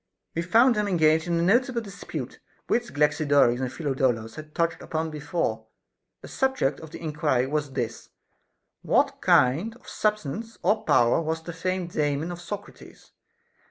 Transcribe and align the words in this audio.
20. 0.33 0.47
We 0.47 0.51
found 0.51 0.73
them 0.73 0.87
engaged 0.87 1.27
in 1.27 1.37
a 1.37 1.43
notable 1.43 1.79
dispute, 1.79 2.39
which 2.65 2.91
Galaxidorus 2.91 3.59
and 3.61 3.71
Phidolaus 3.71 4.33
had 4.33 4.55
touched 4.55 4.81
upon 4.81 5.11
before; 5.11 5.67
the 6.23 6.27
subject 6.27 6.79
of 6.79 6.89
the 6.89 6.99
enquiry 7.01 7.45
was 7.45 7.73
this,— 7.73 8.09
What 8.91 9.21
kind 9.21 9.75
of 9.75 9.87
substance 9.87 10.57
or 10.63 10.85
power 10.85 11.21
was 11.21 11.43
the 11.43 11.53
famed 11.53 11.91
Daemon 11.91 12.31
of 12.31 12.41
Socrates'? 12.41 13.11